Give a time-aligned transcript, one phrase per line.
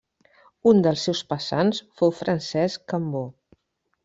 [0.71, 3.23] Un dels seus passants fou Francesc Cambó.